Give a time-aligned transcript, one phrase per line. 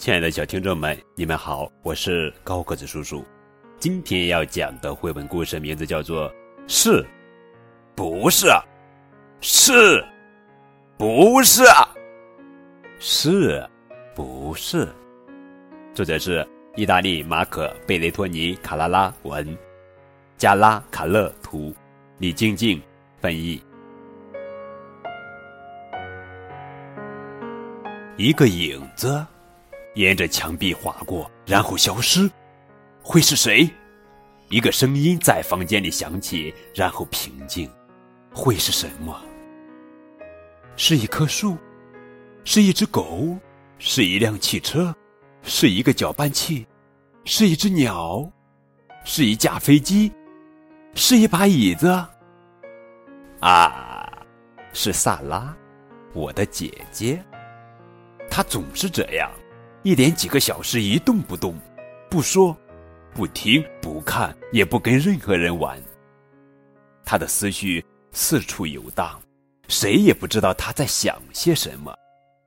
[0.00, 3.22] 亲爱的小听众们，你们好，我是高个子叔叔。
[3.78, 6.26] 今天要讲的绘本故事名字叫做
[6.66, 7.06] 《是
[7.94, 8.46] 不是
[9.42, 10.02] 是
[10.96, 11.62] 不是
[12.98, 13.62] 是
[14.14, 14.86] 不是》，
[15.92, 19.54] 作者是意大利马可·贝雷托尼·卡拉拉文，
[20.38, 21.74] 加拉卡勒图，
[22.16, 22.80] 李静静
[23.20, 23.62] 翻译。
[28.16, 29.22] 一个影子。
[29.94, 32.30] 沿着墙壁划过，然后消失，
[33.02, 33.68] 会是谁？
[34.48, 37.70] 一个声音在房间里响起，然后平静，
[38.32, 39.20] 会是什么？
[40.76, 41.56] 是一棵树，
[42.44, 43.36] 是一只狗，
[43.78, 44.94] 是一辆汽车，
[45.42, 46.66] 是一个搅拌器，
[47.24, 48.28] 是一只鸟，
[49.04, 50.10] 是一架飞机，
[50.94, 51.86] 是一把椅子。
[53.40, 54.08] 啊，
[54.72, 55.56] 是萨拉，
[56.12, 57.22] 我的姐姐。
[58.30, 59.30] 她总是这样。
[59.82, 61.58] 一连几个小时一动不动，
[62.10, 62.54] 不说，
[63.14, 65.82] 不听，不看，也不跟任何人玩。
[67.02, 69.18] 他的思绪四处游荡，
[69.68, 71.94] 谁也不知道他在想些什么，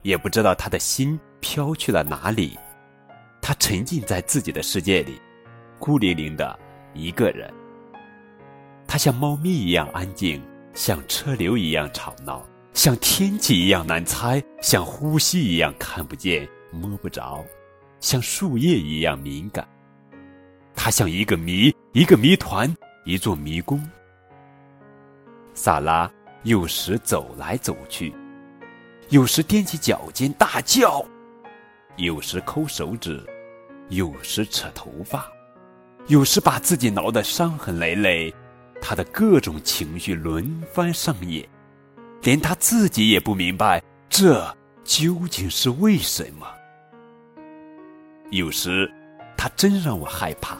[0.03, 2.55] 也不知道他的心飘去了哪里。
[3.41, 5.19] 他沉浸在自己的世界里，
[5.79, 6.57] 孤零零的
[6.93, 7.51] 一个人。
[8.87, 10.39] 他像猫咪一样安静，
[10.75, 16.47] 像车流一样吵闹，像天气一样难猜，像呼吸一样看不见。
[16.73, 17.45] 摸不着，
[17.99, 19.67] 像树叶一样敏感。
[20.75, 23.81] 它像一个谜，一个谜团，一座迷宫。
[25.53, 28.13] 萨拉有时走来走去，
[29.09, 31.05] 有时踮起脚尖大叫，
[31.97, 33.23] 有时抠手指，
[33.89, 35.31] 有时扯头发，
[36.07, 38.33] 有时把自己挠得伤痕累累。
[38.81, 41.47] 他的各种情绪轮番上演，
[42.23, 46.45] 连他自己也不明白这究竟是为什么。
[48.29, 48.91] 有时，
[49.37, 50.57] 他真让我害怕。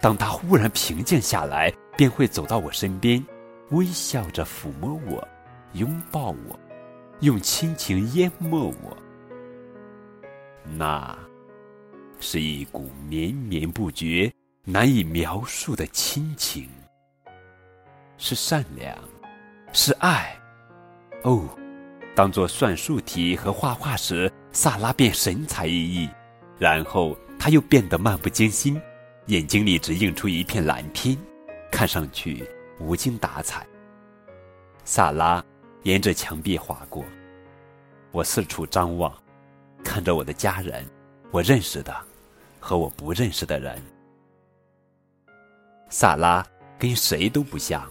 [0.00, 3.24] 当他忽然平静下来，便会走到我身边，
[3.70, 5.28] 微笑着抚摸我，
[5.74, 6.58] 拥抱我，
[7.20, 8.96] 用亲情淹没我。
[10.76, 11.16] 那，
[12.18, 14.32] 是一股绵绵不绝、
[14.64, 16.68] 难以描述的亲情，
[18.18, 18.96] 是善良，
[19.72, 20.36] 是爱。
[21.22, 21.48] 哦。
[22.12, 26.10] 当做算术题和画画时，萨拉便神采奕奕；
[26.58, 28.80] 然后他又变得漫不经心，
[29.26, 31.16] 眼睛里只映出一片蓝天，
[31.70, 32.44] 看上去
[32.80, 33.64] 无精打采。
[34.84, 35.44] 萨拉
[35.84, 37.04] 沿着墙壁划过，
[38.10, 39.12] 我四处张望，
[39.84, 40.84] 看着我的家人，
[41.30, 41.96] 我认识的
[42.58, 43.80] 和我不认识的人。
[45.88, 46.44] 萨拉
[46.76, 47.88] 跟谁都不像，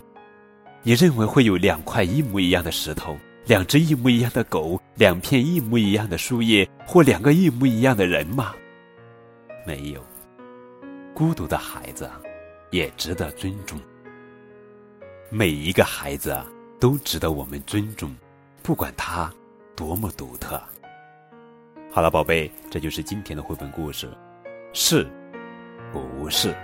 [0.84, 3.18] 你认为会有两块一模一样的石头？
[3.50, 8.54] 两只一模一样的狗，两片一模一样的树叶，或两个一模一样的人吗？
[9.66, 10.06] 没有。
[11.16, 12.08] 孤独的孩子
[12.70, 13.82] 也值得尊重。
[15.32, 16.40] 每一个孩子
[16.80, 18.16] 都值得我们尊重，
[18.62, 19.34] 不管他
[19.76, 20.62] 多么独特。
[21.92, 24.08] 好了，宝贝，这就是今天的绘本故事。
[24.74, 25.10] 是，
[25.92, 26.56] 不是？